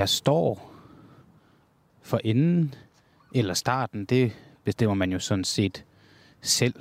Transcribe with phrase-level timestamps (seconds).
[0.00, 0.72] Jeg står
[2.02, 2.74] for enden
[3.34, 4.32] eller starten, det
[4.64, 5.84] bestemmer man jo sådan set
[6.40, 6.74] selv,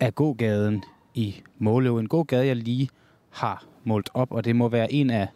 [0.00, 1.98] af gågaden i Måløv.
[1.98, 2.88] En gågade, jeg lige
[3.30, 5.28] har målt op, og det må være en af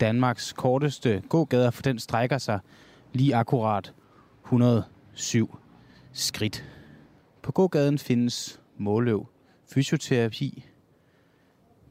[0.00, 2.60] Danmarks korteste gågader, for den strækker sig
[3.12, 3.94] lige akkurat
[4.44, 5.58] 107
[6.12, 6.64] skridt.
[7.42, 9.26] På gågaden findes Måløv
[9.74, 10.64] Fysioterapi.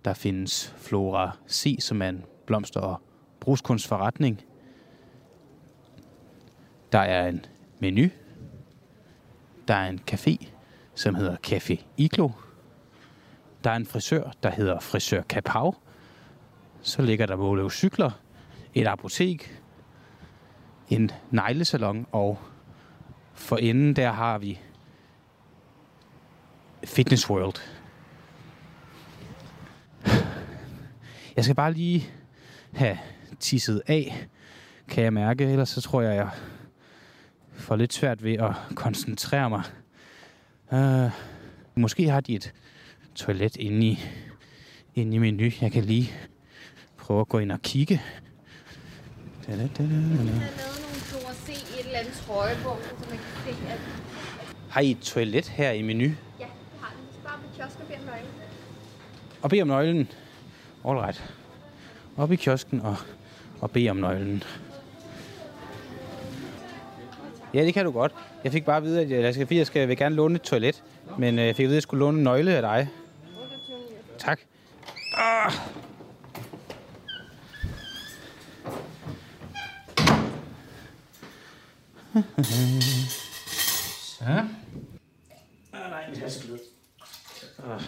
[0.05, 3.01] Der findes Flora C, som er en blomster- og
[3.47, 4.41] brugskunstforretning.
[6.91, 7.45] Der er en
[7.79, 8.09] menu.
[9.67, 10.47] Der er en café,
[10.95, 12.29] som hedder Café Iglo.
[13.63, 15.75] Der er en frisør, der hedder Frisør Kapav.
[16.81, 18.11] Så ligger der Måløv Cykler,
[18.73, 19.61] et apotek,
[20.89, 22.39] en neglesalon, og
[23.33, 24.59] for enden der har vi
[26.85, 27.61] Fitness World.
[31.35, 32.09] Jeg skal bare lige
[32.73, 32.97] have
[33.39, 34.27] tisset af,
[34.87, 35.43] kan jeg mærke.
[35.43, 36.29] Ellers så tror jeg, jeg
[37.53, 39.63] får lidt svært ved at koncentrere mig.
[40.71, 41.11] Uh,
[41.75, 42.53] måske har de et
[43.15, 43.99] toilet inde i,
[44.95, 45.51] inde i menu.
[45.61, 46.11] Jeg kan lige
[46.97, 48.01] prøve at gå ind og kigge.
[49.47, 50.67] Da, da, da, da, da.
[51.77, 52.25] I et eller andet så
[53.09, 53.79] man kan se, at
[54.69, 56.03] Har I et toilet her i menu?
[56.03, 56.47] ja, det
[56.81, 57.05] har den.
[57.13, 58.31] Så bare på kiosken og beder om nøglen.
[59.41, 60.09] Og bed om nøglen.
[60.85, 61.33] All right.
[62.17, 62.95] Op i kiosken og,
[63.61, 64.43] og bed om nøglen.
[67.53, 68.11] Ja, det kan du godt.
[68.43, 70.41] Jeg fik bare at vide, at jeg, skal, jeg, skal, jeg vil gerne låne et
[70.41, 70.83] toilet.
[71.17, 72.89] Men øh, jeg fik at vide, at jeg skulle låne en nøgle af dig.
[74.17, 74.39] Tak.
[75.13, 75.51] Ah.
[84.17, 84.23] Så.
[85.73, 86.61] Ah, nej, det er så blødt.
[87.59, 87.81] Ah.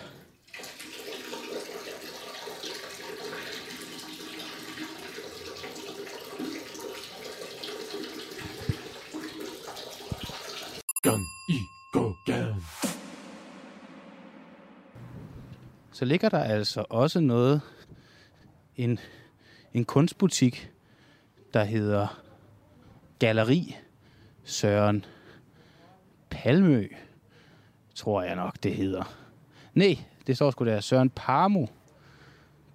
[11.49, 11.59] I
[11.93, 12.63] gågaden.
[15.99, 17.61] så ligger der altså også noget,
[18.75, 18.99] en,
[19.73, 20.71] en kunstbutik,
[21.53, 22.21] der hedder
[23.19, 23.77] Galeri
[24.43, 25.05] Søren
[26.29, 26.87] Palmø,
[27.95, 29.13] tror jeg nok, det hedder.
[29.73, 31.65] Nej, det står sgu der Søren Parmo.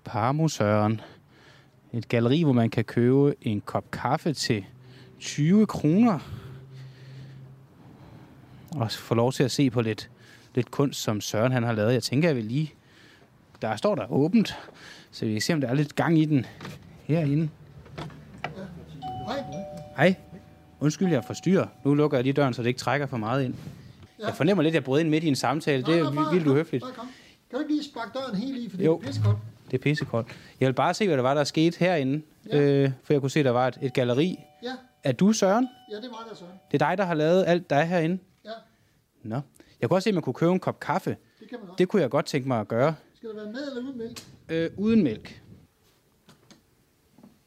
[0.05, 1.01] Parmo Søren.
[1.93, 4.65] Et galeri, hvor man kan købe en kop kaffe til
[5.21, 6.44] 20 kroner.
[8.75, 10.11] Og få lov til at se på lidt,
[10.55, 11.93] lidt kunst, som Søren han har lavet.
[11.93, 12.75] Jeg tænker, jeg vil lige
[13.63, 14.57] der står der åbent,
[15.11, 16.47] så vi kan se, om der er lidt gang i den
[17.05, 17.49] herinde.
[19.27, 19.45] Hej.
[19.97, 20.15] Hej.
[20.81, 21.67] Undskyld, jeg forstyrrer.
[21.85, 23.55] Nu lukker jeg lige døren, så det ikke trækker for meget ind.
[24.21, 24.27] Ja.
[24.27, 25.83] Jeg fornemmer lidt, at jeg brød ind midt i en samtale.
[25.83, 26.85] Det Nej, er nej, bare vildt uhøfligt.
[26.85, 26.93] bare.
[26.95, 27.05] Kan
[27.53, 29.39] du ikke lige sparke døren helt i, for det er pissekoldt?
[29.71, 30.29] Det er pissekoldt.
[30.61, 32.23] Jeg vil bare se, hvad der var, der skete herinde.
[32.53, 32.59] Ja.
[32.61, 34.39] Øh, for jeg kunne se, at der var et, et galeri.
[34.63, 34.73] Ja,
[35.05, 35.69] Er du Søren?
[35.91, 36.45] ja, det var der så.
[36.73, 38.19] Det er dig, der har lavet alt, der er herinde?
[38.45, 38.51] Ja,
[39.23, 39.41] Nå.
[39.81, 41.17] Jeg kunne også se, at man kunne købe en kop kaffe.
[41.41, 41.79] det kan man godt.
[41.79, 42.95] Det kunne jeg godt tænke mig at gøre.
[43.17, 44.27] Skal der være med eller uden mælk?
[44.49, 45.43] Øh, uden mælk.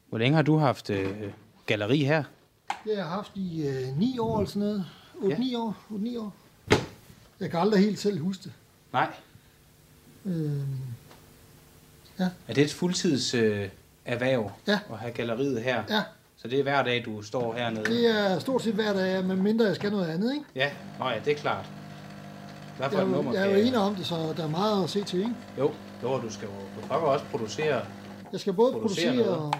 [0.10, 1.32] Hvor længe har du haft øh,
[1.66, 2.24] galeri her?
[2.68, 4.86] Det har jeg haft i øh, 9 år eller sådan noget.
[5.40, 5.58] 8-9 Ja.
[5.60, 5.78] år.
[5.92, 6.34] 8-9 år.
[7.40, 8.54] Jeg kan aldrig helt selv huske det.
[8.94, 9.14] Nej.
[10.26, 10.62] Øh,
[12.48, 13.70] Er det et fuldtids øh,
[14.06, 14.80] erhverv Ja.
[14.92, 15.84] at have galleriet her?
[15.90, 16.04] ja,
[16.38, 17.86] Så det er hver dag, du står hernede?
[17.86, 20.46] det er stort set hver dag, med mindre jeg skal noget andet, ikke?
[20.56, 21.66] Ja, Nå ja, det er klart.
[22.78, 24.48] Hvad for Jeg, et er nummer jeg er jo enig om det, så der er
[24.50, 25.32] meget at se til, ikke?
[25.58, 25.72] Jo,
[26.04, 27.82] jo, du skal jo du også producere.
[28.32, 29.54] Jeg skal både Producere producere og,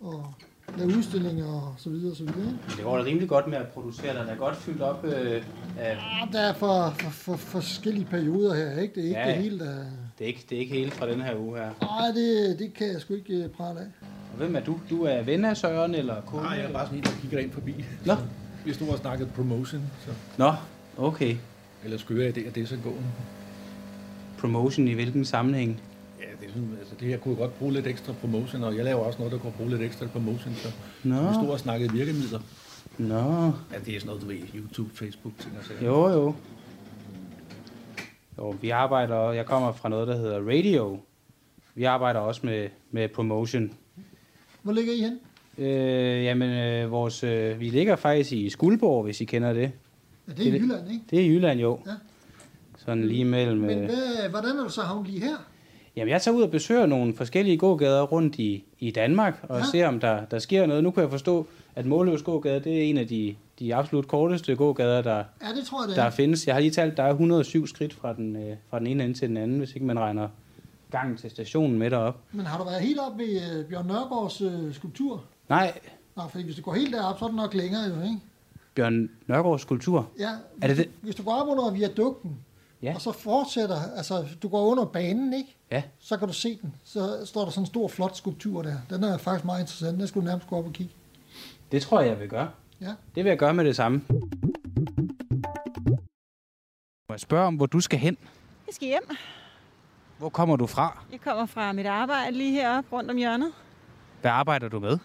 [0.00, 0.34] og
[0.78, 2.50] lave udstillinger og så videre og så videre?
[2.50, 4.20] Men det går da rimelig godt med at producere.
[4.20, 5.42] Den er godt fyldt op øh,
[5.78, 5.96] af...
[5.96, 8.94] Ja, der er for, for, for forskellige perioder her, ikke?
[8.94, 9.26] Det er ikke Ja.
[9.28, 9.74] det hele, der...
[10.18, 11.70] Det er, ikke, det er ikke hele fra den her uge her.
[11.80, 13.86] Nej, det, det kan jeg sgu ikke øh, prale af.
[14.32, 14.78] Og hvem er du?
[14.90, 16.44] Du er ven af Søren eller kunde?
[16.44, 17.84] Nej, jeg er bare sådan en, der kigger ind forbi.
[18.06, 18.14] Nå.
[18.64, 20.10] Vi stod og snakkede promotion, så...
[20.38, 20.52] Nå,
[20.98, 21.36] okay.
[21.84, 23.06] Eller skøre idéer, det er så gåen.
[24.38, 25.80] Promotion i hvilken sammenhæng?
[26.20, 28.84] Ja, det er sådan, altså det her kunne godt bruge lidt ekstra promotion, og jeg
[28.84, 30.68] laver også noget, der kunne bruge lidt ekstra promotion, så
[31.04, 32.40] Nå, vi stod og snakkede virkemidler.
[32.98, 33.44] nå.
[33.72, 35.84] Ja, det er sådan noget, du ved, YouTube, Facebook, ting og sager.
[35.84, 36.34] Jo, jo.
[38.38, 40.98] Jo, vi arbejder, jeg kommer fra noget, der hedder radio.
[41.74, 43.72] Vi arbejder også med, med promotion.
[44.62, 45.18] Hvor ligger I hen?
[45.58, 49.60] Øh, jamen, øh, vores, øh, vi ligger faktisk i Skuldborg, hvis I kender det.
[50.28, 50.62] Ja, det er Det i.
[50.62, 51.04] Jylland, ikke?
[51.10, 51.78] Det er i Jylland, jo.
[51.86, 51.90] Ja.
[52.78, 53.60] Sådan lige mellem...
[53.60, 55.36] Men Øh, hvad, hvordan er du så havnet lige her?
[55.96, 59.64] jamen, jeg tager ud og besøger nogle forskellige gågader rundt i, i Danmark, og Ja.
[59.72, 60.84] ser, om der, der sker noget.
[60.84, 64.54] Nu kan jeg forstå, at Måløvs gågade, det er en af de, de absolut korteste
[64.56, 66.10] gågader, der, Ja, det tror jeg, det der er.
[66.10, 66.46] findes.
[66.46, 69.18] Jeg har lige talt, der er 107 skridt fra den, øh, fra den ene ende
[69.18, 70.28] til den anden, hvis ikke man regner
[70.92, 72.18] gangen til stationen med derop.
[72.32, 75.24] Men har du været helt op ved øh, Bjørn Nørgaards øh, skulptur?
[75.48, 75.80] Nej,
[76.16, 78.20] Nå, fordi hvis du går helt derop, så er det nok længere jo, ikke?
[78.74, 80.08] Bjørn Nørgaards skulptur.
[80.18, 80.28] Ja,
[80.62, 80.86] Er det hvis, det?
[80.86, 82.36] Du, hvis du går op under viadukten,
[82.82, 82.94] Ja.
[82.94, 85.56] og så fortsætter, altså du går under banen, ikke?
[85.70, 85.82] Ja.
[85.98, 86.74] Så kan du se den.
[86.84, 88.74] Så står der sådan en stor, flot skulptur der.
[88.90, 89.98] Den er faktisk meget interessant.
[89.98, 90.92] Den skulle du nærmest gå op og kigge.
[91.72, 92.50] Det tror jeg, jeg vil gøre.
[92.80, 92.86] Ja.
[93.14, 94.02] Det vil jeg gøre med det samme.
[97.08, 98.16] Må jeg spørge om, hvor du skal hen?
[98.66, 99.02] Jeg skal hjem.
[100.18, 100.98] Hvor kommer du fra?
[101.12, 103.52] Jeg kommer fra mit arbejde lige heroppe rundt om hjørnet.
[104.20, 104.98] Hvad arbejder du med?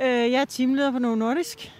[0.00, 1.72] Øh, jeg er teamleder på Novo Nordisk.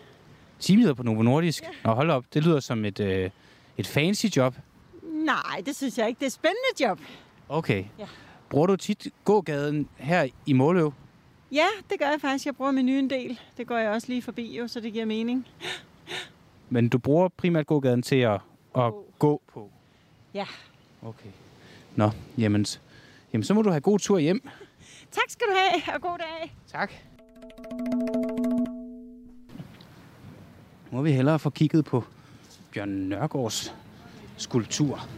[0.61, 1.65] Teamleder på Novo Nordisk.
[1.85, 2.25] Nå, hold op.
[2.35, 3.31] Det lyder som et, øh,
[3.77, 4.55] et fancy job.
[5.03, 6.19] Nej, det synes jeg ikke.
[6.19, 7.01] Det er et spændende job.
[7.49, 7.85] Okay.
[7.99, 8.07] Ja.
[8.49, 10.93] Bruger du tit gågaden her i Måløv?
[11.53, 12.47] Ja, det gør jeg faktisk.
[12.47, 13.41] Jeg bruger menuen en del.
[13.57, 15.47] Det går jeg også lige forbi, jo, så det giver mening.
[16.69, 18.41] Men du bruger primært gågaden til at,
[18.77, 19.71] at gå på?
[20.35, 20.47] Ja.
[21.03, 21.29] Okay.
[21.97, 22.67] Nå, jamen,
[23.33, 24.49] jamen, så må du have god tur hjem.
[25.11, 26.55] Tak skal du have, og god dag.
[26.67, 26.93] Tak.
[30.91, 32.05] Nu må vi hellere få kigget på
[32.73, 33.75] Bjørn Nørgaards
[34.37, 35.09] skulptur.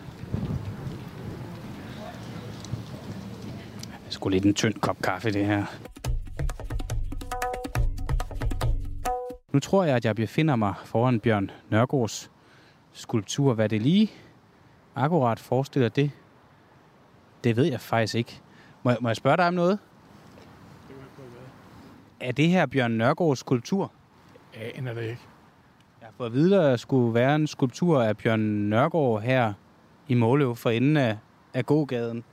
[4.09, 5.65] Sgu lidt en tynd kop kaffe, det her.
[9.53, 12.31] Nu tror jeg, at jeg befinder mig foran Bjørn Nørgaards
[12.93, 13.55] skulptur.
[13.55, 14.11] Hvad det lige
[14.95, 16.11] akkurat forestiller det,
[17.45, 18.41] det ved jeg faktisk ikke.
[18.83, 19.79] Må jeg, må jeg spørge dig om noget?
[22.21, 23.93] Er det her Bjørn Nørgaards skulptur?
[24.55, 25.21] Jeg aner det ikke.
[26.01, 29.53] Jeg har fået at vide, at der skulle være en skulptur af Bjørn Nørgaard her
[30.09, 31.17] i Måløv for enden af,
[31.55, 32.25] af gågaden.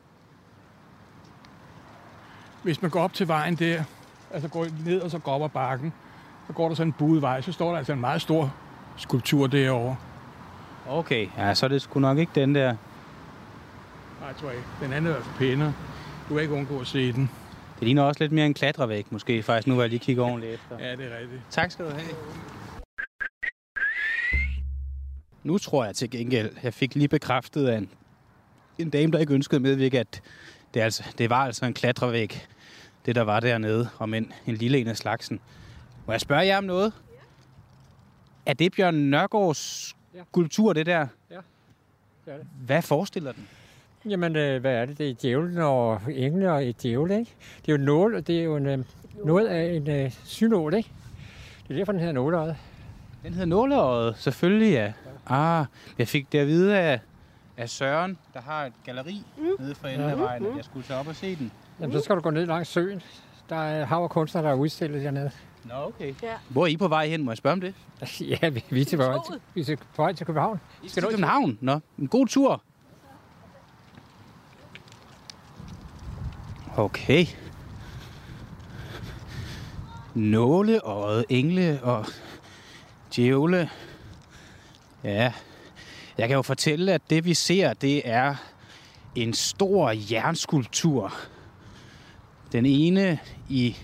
[2.63, 3.83] Hvis man går op til vejen der,
[4.31, 5.93] altså går ned og så går op ad bakken,
[6.47, 8.53] så går der sådan en buet vej, så står der altså en meget stor
[8.97, 9.95] skulptur derovre.
[10.89, 12.75] Okay, ja, så er det sgu nok ikke den der.
[14.27, 14.63] Nej, jeg tror ikke.
[14.81, 15.73] Den anden er altså pænere.
[16.29, 17.29] Du kan ikke undgå at se den.
[17.79, 20.53] Det ligner også lidt mere en klatrevæg, måske faktisk, nu hvor jeg lige kigger ordentligt
[20.53, 20.79] efter.
[20.79, 21.41] Ja, det er rigtigt.
[21.49, 22.07] Tak skal du have.
[25.43, 27.89] Nu tror jeg til gengæld, jeg fik lige bekræftet af en,
[28.77, 30.21] en dame, der ikke ønskede at medvirke, at
[30.73, 32.47] det, er altså, det var altså en klatrevæg,
[33.05, 35.39] det der var dernede, om en, en lille en af slagsen.
[36.05, 36.93] Må jeg spørge jer om noget?
[38.45, 40.21] Er det Bjørn Nørgaards Ja.
[40.29, 41.07] skulptur, det der?
[41.31, 41.35] Ja,
[42.25, 42.47] det er det.
[42.65, 43.47] Hvad forestiller den?
[44.09, 44.97] Jamen, øh, hvad er det?
[44.97, 47.35] Det er djævlen og engle og et djævel, ikke?
[47.65, 48.79] Det er jo nål, og det er jo en, øh,
[49.25, 50.89] noget af en øh, synål, ikke?
[51.67, 52.55] Det er derfor, den hedder nåleøjet.
[53.23, 54.93] Den hedder Nåleøjet, selvfølgelig ja.
[55.27, 55.65] Ah,
[55.97, 56.99] jeg fik det at vide af,
[57.57, 59.43] af Søren, der har et galeri mm.
[59.59, 61.51] nede for enden af vejen, at jeg skulle tage op og se den.
[61.79, 63.01] Jamen, så skal du gå ned langs søen.
[63.49, 65.31] Der er hav og kunstnere, der er udstillet dernede.
[65.63, 66.13] Nå, okay.
[66.23, 66.33] Ja.
[66.49, 67.23] Hvor er I på vej hen?
[67.23, 67.73] Må jeg spørge om det?
[68.41, 68.99] ja, vi, vi er til
[69.53, 70.59] vi er til, på vej til København.
[70.83, 71.57] I skal til København?
[71.61, 72.63] Nå, en god tur.
[76.77, 77.25] Okay.
[80.15, 82.05] Nåle og engle og
[83.15, 83.69] djævle.
[85.03, 85.33] Ja,
[86.17, 88.35] jeg kan jo fortælle, at det vi ser, det er
[89.15, 91.13] en stor jernskulptur.
[92.51, 93.19] Den ene
[93.49, 93.77] i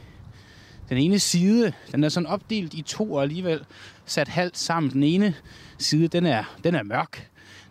[0.89, 3.65] den ene side, den er sådan opdelt i to og alligevel
[4.05, 4.91] sat halvt sammen.
[4.91, 5.35] Den ene
[5.77, 7.29] side, den er, den er mørk.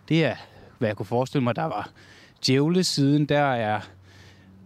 [0.09, 0.35] Det er,
[0.77, 1.89] hvad jeg kunne forestille mig, der var
[2.45, 3.25] djævlesiden.
[3.25, 3.81] Der er,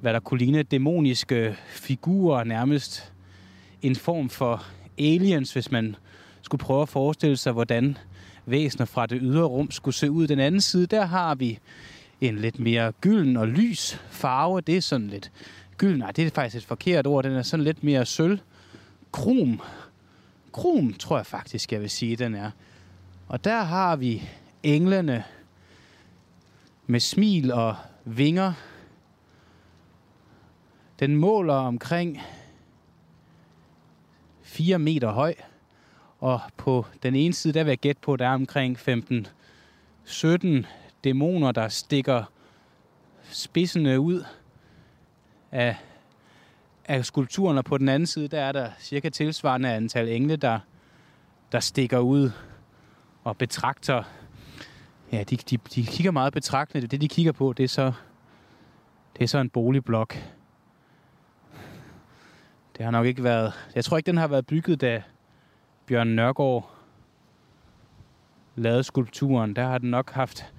[0.02, 3.14] hvad der kunne ligne dæmoniske figurer, nærmest
[3.82, 4.66] en form for
[5.00, 5.96] aliens, hvis man
[6.42, 7.98] skulle prøve at forestille sig, hvordan
[8.46, 10.28] væsener fra det ydre rum skulle se ud.
[10.28, 11.60] Den anden side, der har vi
[12.22, 14.62] en lidt mere gylden og lys farve.
[14.62, 15.32] Det er sådan lidt
[15.78, 15.98] gylden.
[15.98, 17.24] Nej, det er faktisk et forkert ord.
[17.24, 18.40] Den er sådan lidt mere sølv.
[19.12, 19.62] Krom.
[20.52, 22.52] Krom, tror jeg faktisk, jeg vil sige, den er.
[23.28, 24.24] Og der har vi
[24.64, 25.24] englene
[26.88, 27.76] med smil og
[28.06, 28.54] vinger.
[31.00, 32.22] Den måler omkring
[34.42, 35.34] 4 meter høj.
[36.20, 38.78] Og på den ene side, der vil jeg gætte på, der er omkring
[40.06, 40.66] 15-17
[41.04, 42.24] dæmoner, der stikker
[43.24, 44.24] spidsene ud
[45.52, 45.76] af,
[46.86, 47.58] af skulpturen.
[47.58, 50.60] Og på den anden side, der er der cirka tilsvarende antal engle, der,
[51.52, 52.32] der stikker ud
[53.24, 54.04] og betragter.
[55.12, 56.88] Ja, de, de, de kigger meget betragtende.
[56.88, 57.92] Det, de kigger på, det er så,
[59.18, 60.18] det er så en boligblok.
[62.78, 63.54] Det har nok ikke været...
[63.76, 65.04] Jeg tror ikke, den har været bygget, da
[65.86, 66.72] Bjørn Nørgaard
[68.56, 69.56] lavede skulpturen.
[69.56, 70.54] Der har den nok haft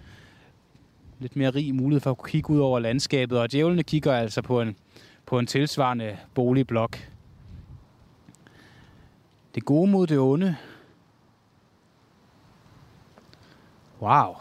[1.19, 3.41] lidt mere rig mulighed for at kunne kigge ud over landskabet.
[3.41, 4.77] Og djævlene kigger altså på en,
[5.27, 6.99] på en tilsvarende boligblok.
[9.55, 10.57] Det gode mod det onde.
[14.01, 14.35] Wow.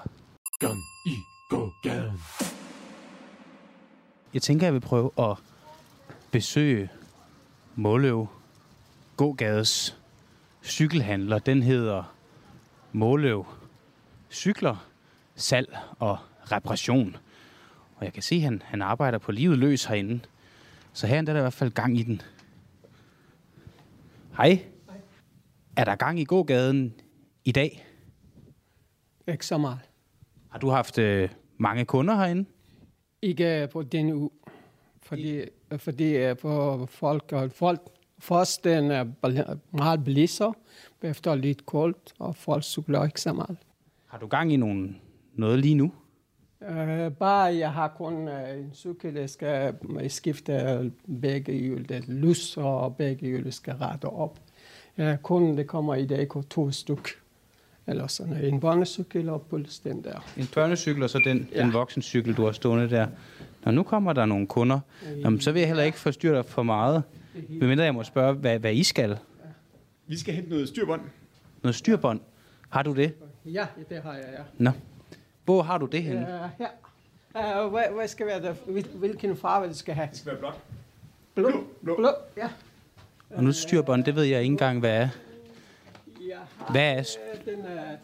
[0.59, 1.15] Gang i
[1.49, 2.19] gågaden.
[4.33, 5.37] Jeg tænker, jeg vil prøve at
[6.31, 6.89] besøge
[7.79, 8.27] Måløv
[9.17, 9.97] gågades
[10.63, 11.39] cykelhandler.
[11.39, 12.15] Den hedder
[12.91, 13.45] Måløv
[14.31, 14.89] Cykler,
[15.35, 16.17] Salg og
[16.51, 17.17] Reparation.
[17.95, 20.19] Og jeg kan se, at han, han arbejder på livet løs herinde.
[20.93, 22.21] Så her er der i hvert fald gang i den.
[24.37, 24.65] Hej.
[25.75, 26.93] Er der gang i gågaden
[27.45, 27.87] i dag?
[29.27, 29.79] Ikke så meget.
[30.49, 32.45] Har du haft øh, mange kunder herinde?
[33.21, 34.29] Ikke på den uge.
[35.07, 35.41] Fordi,
[35.77, 37.81] fordi øh, på folk, og folk
[38.19, 39.05] først den er
[39.77, 40.53] meget blæser,
[41.01, 43.57] efter lidt koldt, og folk cykler ikke så meget.
[44.05, 45.01] Har du gang i nogen,
[45.33, 45.91] noget lige nu?
[46.61, 49.75] Uh, bare jeg har kun uh, en cykel, jeg skal
[50.07, 54.39] skifte begge hjul, det lys, og begge hjul skal rette op.
[54.97, 57.26] Uh, kun det kommer i dag to styk.
[57.87, 60.31] Eller sådan en børnecykel og puls den der.
[60.37, 61.57] En børnecykel og så den, ja.
[61.57, 61.63] Ja.
[61.63, 63.07] den voksencykel, du har stående der.
[63.65, 64.79] Når nu kommer der nogle kunder,
[65.23, 67.03] Jamen, så vil jeg heller ikke forstyrre dig for meget.
[67.49, 69.17] Medmindre jeg må spørge, hvad, hvad I skal.
[70.07, 71.01] Vi skal hente noget styrbånd.
[71.63, 72.19] Noget styrbånd.
[72.69, 73.13] Har du det?
[73.45, 74.43] Ja, det har jeg, ja.
[74.57, 74.71] Nå.
[75.45, 76.21] Hvor har du det henne?
[76.21, 77.65] Uh, her.
[77.65, 78.53] Uh, hvad, hvad skal være der?
[78.53, 80.07] Hvil- Hvilken farve det skal have?
[80.11, 80.53] Det skal være blåt.
[81.35, 81.63] Blå?
[81.83, 81.95] Blå.
[81.95, 82.47] Blå, ja.
[83.29, 85.09] Og nu styrbånd, det ved jeg ikke engang, hvad er.
[86.69, 86.97] Hvad er
[87.33, 87.97] øh, den er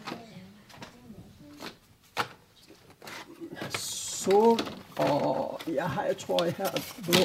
[3.77, 4.59] sol,
[4.97, 7.19] og jeg har, jeg tror, jeg har blå.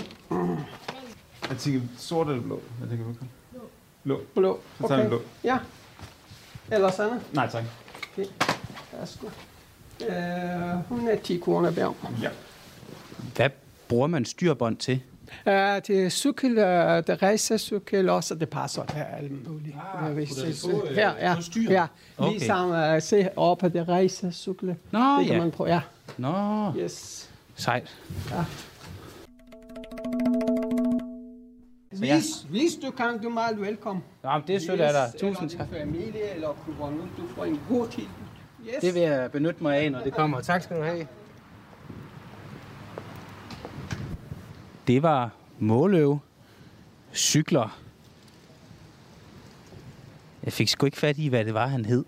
[1.49, 2.63] Jeg tænker sort eller blå.
[2.81, 3.27] Jeg tænker, okay.
[4.03, 4.21] Blå.
[4.35, 5.23] Blå, Så tager vi blå.
[5.45, 5.59] Ja.
[6.73, 7.21] Eller sådan.
[7.33, 7.65] Nej, tak.
[8.93, 9.27] Værsgo.
[10.01, 11.95] Uh, hun er 10 kroner værd.
[12.23, 12.31] Ja.
[13.37, 13.51] Hvad
[13.89, 15.03] bruger man styrbånd til?
[15.47, 19.77] Uh, det er cykel, uh, det er racercykel også, det passer der alt muligt.
[19.95, 21.37] Ah, hvis det, øh, her, ja,
[21.71, 21.87] ja,
[22.19, 22.33] Okay.
[22.33, 24.77] ligesom uh, se op på det racercykel.
[24.91, 25.41] Nå, det kan ja.
[25.41, 25.81] man prøve, ja.
[26.19, 27.31] Nå, Yes.
[27.55, 27.97] sejt.
[31.91, 34.05] Hvis, hvis du kan, du er meget velkommen.
[34.25, 35.21] Jamen, det er sødt af dig.
[35.21, 35.71] Tusind eller tak.
[35.71, 38.03] din familie, eller kunne nu, du får en god tid.
[38.67, 38.75] Yes.
[38.81, 40.41] Det vil jeg benytte mig af, når det kommer.
[40.41, 41.07] Tak skal du have.
[44.89, 46.19] Det var Måløv
[47.15, 47.79] Cykler.
[50.45, 52.05] Jeg fik sgu ikke fat i, hvad det var, han hed.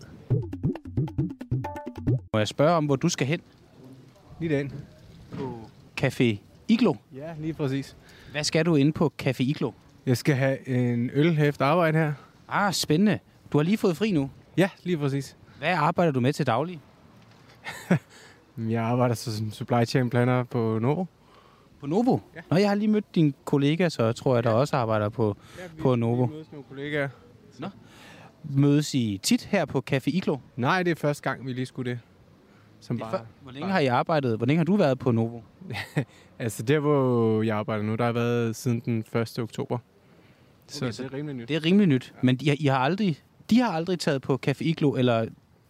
[2.33, 3.41] Må jeg spørge om, hvor du skal hen?
[4.41, 4.73] Lige den.
[5.33, 5.71] På
[6.01, 6.37] Café
[6.69, 6.95] Iglo.
[7.15, 7.97] Ja, lige præcis.
[8.33, 9.73] Hvad skal du inde på Café Iglo?
[10.07, 12.13] Jeg skal have en øl efter arbejde her.
[12.49, 13.19] Ah, spændende.
[13.53, 14.31] Du har lige fået fri nu.
[14.57, 15.37] Ja, lige præcis.
[15.59, 16.81] Hvad arbejder du med til daglig?
[18.59, 21.05] Jeg arbejder som supply chain planner på Novo.
[21.81, 22.19] På Novo?
[22.37, 22.41] Ja.
[22.51, 25.37] Nå, jeg har lige mødt din kollega, så jeg tror jeg, der også arbejder på,
[25.79, 26.25] på Novo.
[26.25, 27.09] Vi mødes nogle kollegaer.
[28.45, 30.37] Mødes I tit her på Café Iglo?
[30.57, 31.99] Nej, det er første gang, vi lige skulle det.
[32.81, 33.19] Som Det bare...
[33.19, 34.37] for- Hvor længe har I arbejdet?
[34.37, 35.41] Hvor længe har du været på Novo?
[36.39, 39.39] Altså der, hvor jeg arbejder nu, der har været siden den 1.
[39.39, 39.79] oktober.
[40.67, 41.49] Så, Okay, så det er rimelig nyt.
[41.49, 42.15] Det er rimelig nyt.
[42.23, 43.19] Men de, har- I har aldrig,
[43.51, 45.21] de har aldrig taget på Café Iglo, eller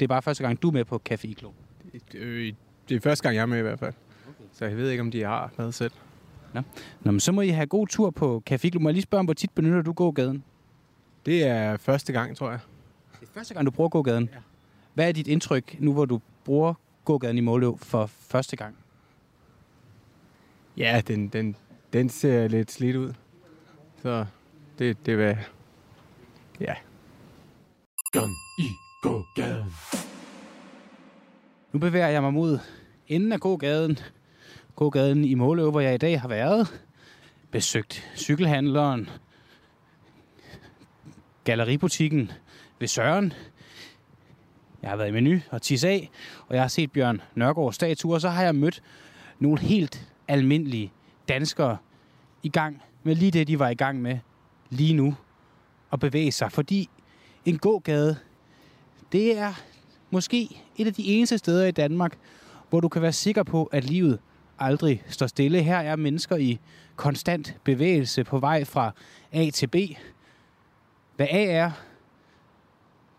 [0.00, 1.50] det er bare første gang, du er med på Café Iglo?
[2.14, 2.52] Øh,
[2.88, 3.92] det er første gang, jeg er med i hvert fald.
[4.52, 5.92] Så jeg ved ikke, om de har været selv.
[6.54, 8.80] Nå, men så må I have god tur på Café Iglo.
[8.80, 10.44] Må jeg lige spørge om, hvor tit benytter du gågaden?
[11.26, 12.60] Det er første gang, tror jeg.
[13.20, 14.28] Det er første gang, du bruger gågaden?
[14.32, 14.38] Ja.
[14.94, 18.76] Hvad er dit indtryk nu, hvor du bruger gågaden i Måløv for første gang?
[20.76, 21.56] Ja, den, den,
[21.92, 23.12] den ser lidt slidt ud.
[24.02, 24.26] Så
[24.78, 25.36] det, det var...
[26.60, 26.74] Ja.
[28.12, 28.68] Gang i
[29.02, 29.74] gågaden.
[31.72, 32.58] Nu bevæger jeg mig mod
[33.08, 33.98] enden af gågaden.
[34.76, 36.82] Gågaden i Måløv, hvor jeg i dag har været.
[37.50, 39.10] Besøgt cykelhandleren.
[41.44, 42.30] Galleributikken
[42.78, 43.32] ved Søren.
[44.82, 46.10] Jeg har været i menu og tisse af,
[46.48, 48.82] og jeg har set Bjørn Nørgaard statue, og så har jeg mødt
[49.38, 50.92] nogle helt almindelige
[51.28, 51.76] danskere
[52.42, 54.18] i gang med lige det, de var i gang med
[54.70, 55.14] lige nu.
[55.92, 56.88] At bevæge sig, fordi
[57.44, 58.16] en gågade,
[59.12, 59.52] det er
[60.10, 62.18] måske et af de eneste steder i Danmark,
[62.68, 64.18] hvor du kan være sikker på, at livet
[64.60, 65.62] aldrig står stille.
[65.62, 66.60] Her er mennesker i
[66.96, 68.92] konstant bevægelse på vej fra
[69.32, 69.76] A til B.
[71.16, 71.70] Hvad A er,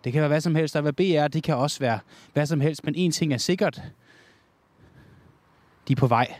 [0.03, 1.99] det kan være hvad som helst, og hvad B er, det kan også være
[2.33, 3.81] hvad som helst, men en ting er sikkert.
[5.87, 6.35] De er på vej.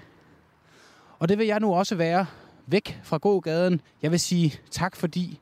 [1.20, 2.26] Og det vil jeg nu også være
[2.68, 3.82] væk fra gågaden.
[4.02, 5.40] Jeg vil sige tak, fordi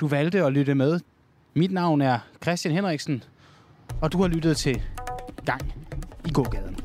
[0.00, 1.00] du valgte at lytte med.
[1.54, 3.24] Mit navn er Christian Henriksen,
[4.00, 4.82] og du har lyttet til
[5.44, 5.72] Gang
[6.26, 6.76] i gågaden.